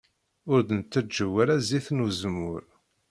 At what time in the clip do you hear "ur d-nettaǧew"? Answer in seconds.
0.51-1.33